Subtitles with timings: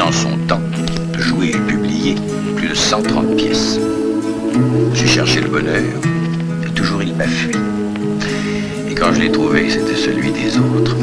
[0.00, 0.60] en son temps.
[0.78, 2.14] Il peut jouer et publier
[2.56, 3.78] plus de 130 pièces.
[4.94, 5.82] J'ai cherché le bonheur,
[6.64, 7.54] et toujours il m'a fui.
[8.90, 10.96] Et quand je l'ai trouvé, c'était celui des autres.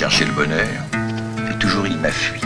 [0.00, 0.82] chercher le bonheur,
[1.50, 2.40] et toujours il m'a fui.